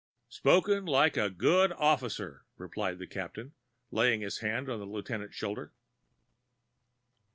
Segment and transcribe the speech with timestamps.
[0.29, 3.53] "Spoken like a good officer," replied the Captain,
[3.91, 5.73] laying his hand on the lieutenant's shoulder.